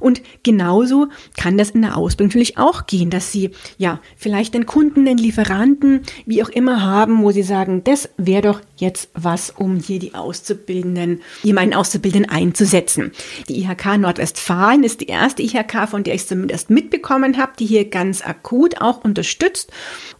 Und 0.00 0.22
genauso 0.42 1.08
kann 1.36 1.58
das 1.58 1.70
in 1.70 1.82
der 1.82 1.98
Ausbildung 1.98 2.28
natürlich 2.28 2.56
auch 2.56 2.86
gehen, 2.86 3.10
dass 3.10 3.30
Sie 3.30 3.50
ja 3.76 4.00
vielleicht 4.16 4.54
den 4.54 4.64
Kunden, 4.64 5.04
den 5.04 5.18
Lieferanten, 5.18 6.00
wie 6.24 6.42
auch 6.42 6.48
immer 6.48 6.82
haben, 6.82 7.22
wo 7.22 7.30
Sie 7.30 7.42
sagen, 7.42 7.84
das 7.84 8.08
wäre 8.16 8.40
doch 8.40 8.62
jetzt 8.76 9.10
was, 9.12 9.50
um 9.50 9.76
hier 9.76 9.98
die 9.98 10.14
Auszubildenden, 10.14 11.20
hier 11.42 11.52
meinen 11.52 11.74
Auszubildenden 11.74 12.30
einzusetzen. 12.30 13.12
Die 13.50 13.60
IHK 13.60 13.98
Nordwestfalen 13.98 14.82
ist 14.82 15.02
die 15.02 15.08
erste 15.08 15.42
IHK, 15.42 15.86
von 15.86 16.02
der 16.02 16.14
ich 16.14 16.26
zumindest 16.26 16.70
mitbekommen 16.70 17.36
habe, 17.36 17.52
die 17.58 17.66
hier 17.66 17.84
ganz 17.84 18.22
akut 18.22 18.80
auch 18.80 19.04
unterstützt 19.04 19.70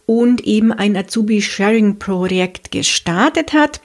und 0.05 0.45
eben 0.45 0.71
ein 0.71 0.95
Azubi-Sharing-Projekt 0.95 2.69
gestartet 2.69 3.53
hat 3.53 3.81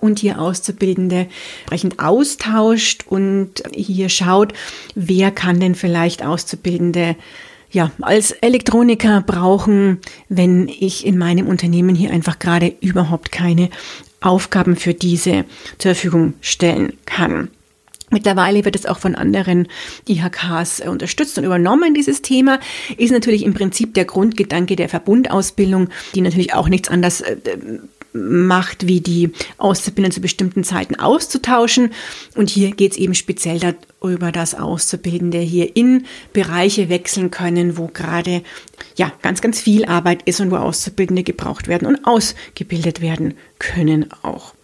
und 0.00 0.18
hier 0.18 0.40
Auszubildende 0.40 1.26
entsprechend 1.60 1.98
austauscht 1.98 3.04
und 3.08 3.62
hier 3.72 4.08
schaut, 4.08 4.52
wer 4.94 5.30
kann 5.30 5.60
denn 5.60 5.74
vielleicht 5.74 6.24
Auszubildende 6.24 7.16
ja, 7.70 7.90
als 8.00 8.30
Elektroniker 8.30 9.20
brauchen, 9.20 9.98
wenn 10.28 10.68
ich 10.68 11.04
in 11.04 11.18
meinem 11.18 11.48
Unternehmen 11.48 11.96
hier 11.96 12.12
einfach 12.12 12.38
gerade 12.38 12.72
überhaupt 12.80 13.32
keine 13.32 13.68
Aufgaben 14.20 14.76
für 14.76 14.94
diese 14.94 15.44
zur 15.78 15.94
Verfügung 15.94 16.34
stellen 16.40 16.94
kann. 17.04 17.50
Mittlerweile 18.10 18.64
wird 18.64 18.76
es 18.76 18.86
auch 18.86 18.98
von 18.98 19.16
anderen 19.16 19.66
IHKs 20.08 20.80
unterstützt 20.80 21.36
und 21.36 21.44
übernommen, 21.44 21.94
dieses 21.94 22.22
Thema. 22.22 22.60
Ist 22.96 23.10
natürlich 23.10 23.44
im 23.44 23.54
Prinzip 23.54 23.92
der 23.94 24.04
Grundgedanke 24.04 24.76
der 24.76 24.88
Verbundausbildung, 24.88 25.88
die 26.14 26.20
natürlich 26.20 26.54
auch 26.54 26.68
nichts 26.68 26.88
anderes 26.88 27.22
äh, 27.22 27.36
macht, 28.14 28.86
wie 28.86 29.00
die 29.00 29.32
Auszubildenden 29.58 30.12
zu 30.12 30.20
bestimmten 30.20 30.64
Zeiten 30.64 30.94
auszutauschen. 30.94 31.90
Und 32.36 32.48
hier 32.48 32.70
geht 32.70 32.92
es 32.92 32.98
eben 32.98 33.14
speziell 33.14 33.58
darüber, 33.58 34.32
dass 34.32 34.54
Auszubildende 34.54 35.38
hier 35.38 35.76
in 35.76 36.06
Bereiche 36.32 36.88
wechseln 36.88 37.30
können, 37.30 37.76
wo 37.76 37.88
gerade 37.88 38.42
ja 38.96 39.12
ganz, 39.20 39.40
ganz 39.42 39.60
viel 39.60 39.84
Arbeit 39.84 40.22
ist 40.24 40.40
und 40.40 40.50
wo 40.50 40.56
Auszubildende 40.56 41.24
gebraucht 41.24 41.66
werden 41.68 41.86
und 41.88 42.06
ausgebildet 42.06 43.00
werden 43.00 43.34
können 43.58 44.06
auch. 44.22 44.54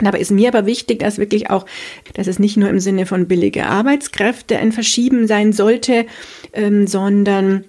Dabei 0.00 0.20
ist 0.20 0.30
mir 0.30 0.48
aber 0.48 0.66
wichtig, 0.66 1.00
dass 1.00 1.18
wirklich 1.18 1.50
auch, 1.50 1.66
dass 2.14 2.28
es 2.28 2.38
nicht 2.38 2.56
nur 2.56 2.68
im 2.68 2.78
Sinne 2.78 3.06
von 3.06 3.26
billige 3.26 3.66
Arbeitskräfte 3.66 4.58
ein 4.58 4.70
Verschieben 4.70 5.26
sein 5.26 5.52
sollte, 5.52 6.06
ähm, 6.52 6.86
sondern 6.86 7.64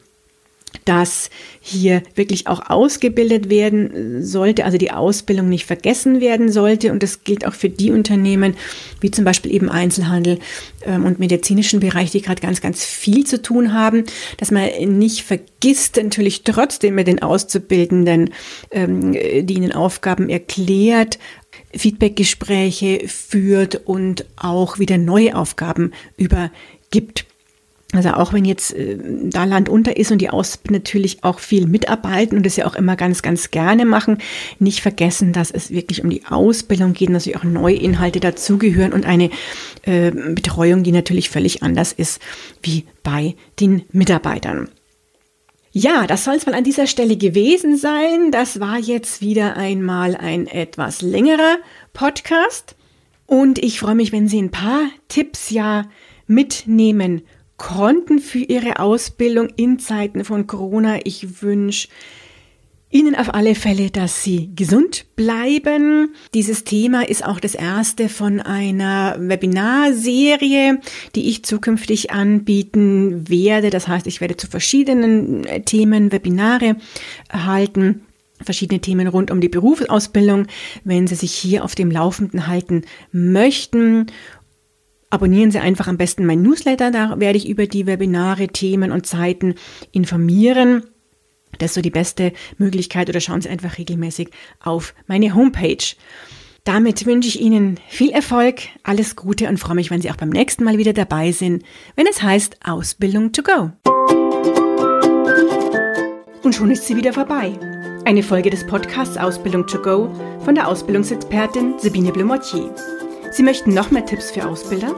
dass 0.85 1.29
hier 1.61 2.01
wirklich 2.15 2.47
auch 2.47 2.69
ausgebildet 2.69 3.49
werden 3.49 4.23
sollte, 4.23 4.65
also 4.65 4.77
die 4.77 4.91
Ausbildung 4.91 5.49
nicht 5.49 5.65
vergessen 5.65 6.19
werden 6.19 6.51
sollte. 6.51 6.91
Und 6.91 7.03
das 7.03 7.23
gilt 7.23 7.45
auch 7.45 7.53
für 7.53 7.69
die 7.69 7.91
Unternehmen, 7.91 8.55
wie 9.01 9.11
zum 9.11 9.25
Beispiel 9.25 9.53
eben 9.53 9.69
Einzelhandel 9.69 10.39
ähm, 10.83 11.05
und 11.05 11.19
medizinischen 11.19 11.79
Bereich, 11.79 12.11
die 12.11 12.21
gerade 12.21 12.41
ganz, 12.41 12.61
ganz 12.61 12.83
viel 12.83 13.25
zu 13.25 13.41
tun 13.41 13.73
haben, 13.73 14.03
dass 14.38 14.51
man 14.51 14.69
nicht 14.97 15.23
vergisst, 15.23 15.97
natürlich 15.97 16.43
trotzdem 16.43 16.95
mit 16.95 17.07
den 17.07 17.21
Auszubildenden, 17.21 18.31
ähm, 18.71 19.13
die 19.13 19.53
ihnen 19.53 19.71
Aufgaben 19.71 20.29
erklärt, 20.29 21.19
Feedbackgespräche 21.75 23.07
führt 23.07 23.88
und 23.88 24.25
auch 24.38 24.79
wieder 24.79 24.97
neue 24.97 25.35
Aufgaben 25.35 25.91
übergibt. 26.17 27.25
Also 27.91 28.10
auch 28.12 28.34
wenn 28.34 28.46
jetzt 28.46 28.74
äh, 28.75 28.98
da 29.01 29.46
Land 29.46 29.67
unter 29.67 29.98
ist 29.98 30.12
und 30.12 30.19
die 30.19 30.29
Ausbildner 30.29 30.77
natürlich 30.77 31.24
auch 31.24 31.39
viel 31.39 31.65
mitarbeiten 31.65 32.38
und 32.38 32.46
das 32.46 32.55
ja 32.55 32.67
auch 32.67 32.75
immer 32.75 32.96
ganz, 32.96 33.24
ganz 33.24 33.50
gerne 33.50 33.84
machen, 33.84 34.19
nicht 34.60 34.81
vergessen, 34.81 35.34
dass 35.34 35.50
es 35.50 35.72
wirklich 35.72 36.03
um 36.03 36.10
die 36.12 36.25
Ausbildung 36.25 36.93
geht, 36.93 37.10
dass 37.10 37.27
auch 37.34 37.43
neue 37.43 37.77
Inhalte 37.77 38.19
dazugehören 38.19 38.93
und 38.93 39.05
eine 39.05 39.31
äh, 39.84 40.12
Betreuung, 40.12 40.84
die 40.84 40.91
natürlich 40.91 41.31
völlig 41.31 41.63
anders 41.63 41.91
ist 41.91 42.22
wie 42.62 42.86
bei 43.01 43.36
den 43.60 43.84
Mitarbeitern. 43.91 44.69
Ja, 45.72 46.05
das 46.05 46.24
soll 46.24 46.36
es 46.36 46.46
mal 46.46 46.55
an 46.55 46.63
dieser 46.63 46.88
Stelle 46.88 47.17
gewesen 47.17 47.77
sein. 47.77 48.31
Das 48.31 48.60
war 48.60 48.77
jetzt 48.77 49.22
wieder 49.22 49.55
einmal 49.55 50.15
ein 50.15 50.46
etwas 50.48 51.01
längerer 51.01 51.58
Podcast. 51.93 52.75
Und 53.25 53.60
ich 53.60 53.79
freue 53.79 53.96
mich, 53.96 54.12
wenn 54.12 54.27
Sie 54.27 54.41
ein 54.41 54.51
paar 54.51 54.81
Tipps 55.08 55.51
ja 55.51 55.86
mitnehmen 56.25 57.22
konnten 57.59 58.17
für 58.17 58.39
Ihre 58.39 58.79
Ausbildung 58.79 59.49
in 59.55 59.77
Zeiten 59.77 60.25
von 60.25 60.47
Corona. 60.47 60.99
Ich 61.03 61.43
wünsche 61.43 61.89
Ihnen 62.91 63.13
auf 63.13 63.35
alle 63.35 63.53
Fälle, 63.53 63.91
dass 63.91 64.23
Sie 64.23 64.49
gesund 64.55 65.05
bleiben. 65.15 66.15
Dieses 66.33 66.63
Thema 66.63 67.07
ist 67.07 67.23
auch 67.23 67.39
das 67.39 67.53
erste 67.53 68.09
von 68.09 68.39
einer 68.39 69.15
Webinarserie, 69.19 70.79
die 71.13 71.29
ich 71.29 71.43
zukünftig 71.43 72.09
anbieten 72.09 73.29
werde. 73.29 73.69
Das 73.69 73.87
heißt, 73.87 74.07
ich 74.07 74.21
werde 74.21 74.37
zu 74.37 74.47
verschiedenen 74.47 75.45
äh, 75.45 75.61
Themen 75.61 76.11
Webinare 76.11 76.77
halten 77.31 78.01
verschiedene 78.41 78.79
Themen 78.79 79.07
rund 79.07 79.31
um 79.31 79.41
die 79.41 79.49
Berufsausbildung, 79.49 80.47
wenn 80.83 81.07
Sie 81.07 81.15
sich 81.15 81.33
hier 81.33 81.63
auf 81.63 81.75
dem 81.75 81.91
Laufenden 81.91 82.47
halten 82.47 82.83
möchten. 83.11 84.07
Abonnieren 85.09 85.49
Sie 85.51 85.59
einfach 85.59 85.87
am 85.87 85.97
besten 85.97 86.25
mein 86.25 86.41
Newsletter, 86.41 86.91
da 86.91 87.19
werde 87.19 87.37
ich 87.37 87.49
über 87.49 87.65
die 87.65 87.88
Webinare, 87.88 88.47
Themen 88.47 88.91
und 88.91 89.07
Zeiten 89.07 89.55
informieren. 89.91 90.84
Das 91.57 91.71
ist 91.71 91.75
so 91.75 91.81
die 91.81 91.89
beste 91.89 92.31
Möglichkeit 92.57 93.10
oder 93.10 93.19
schauen 93.19 93.41
Sie 93.41 93.49
einfach 93.49 93.79
regelmäßig 93.79 94.29
auf 94.60 94.93
meine 95.07 95.34
Homepage. 95.34 95.95
Damit 96.63 97.07
wünsche 97.07 97.27
ich 97.27 97.41
Ihnen 97.41 97.79
viel 97.88 98.12
Erfolg, 98.12 98.62
alles 98.84 99.15
Gute 99.15 99.49
und 99.49 99.57
freue 99.57 99.75
mich, 99.75 99.89
wenn 99.89 100.01
Sie 100.01 100.12
auch 100.12 100.15
beim 100.15 100.29
nächsten 100.29 100.63
Mal 100.63 100.77
wieder 100.77 100.93
dabei 100.93 101.31
sind, 101.31 101.63
wenn 101.95 102.05
es 102.05 102.21
heißt 102.21 102.57
Ausbildung 102.63 103.31
to 103.31 103.41
go. 103.41 103.71
Und 106.43 106.53
schon 106.53 106.69
ist 106.69 106.86
sie 106.86 106.95
wieder 106.95 107.13
vorbei. 107.13 107.51
Eine 108.05 108.23
Folge 108.23 108.49
des 108.49 108.65
Podcasts 108.65 109.17
Ausbildung 109.17 109.65
to 109.65 109.81
go 109.81 110.10
von 110.45 110.55
der 110.55 110.67
Ausbildungsexpertin 110.67 111.79
Sabine 111.79 112.12
Blumotier. 112.12 112.73
Sie 113.31 113.43
möchten 113.43 113.73
noch 113.73 113.91
mehr 113.91 114.05
Tipps 114.05 114.31
für 114.31 114.47
Ausbilder? 114.47 114.95